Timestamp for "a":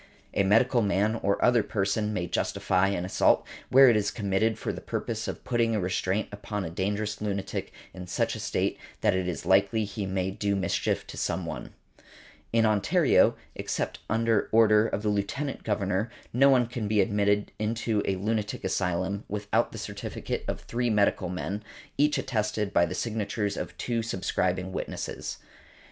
0.33-0.41, 5.75-5.79, 6.65-6.71, 8.35-8.39, 18.05-18.15